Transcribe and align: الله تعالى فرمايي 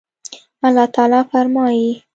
الله 0.65 0.85
تعالى 0.85 1.23
فرمايي 1.33 2.03